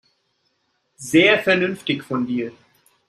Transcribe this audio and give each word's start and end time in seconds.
Sehr 0.97 1.37
vernünftig 1.43 2.01
von 2.03 2.25
dir. 2.25 2.51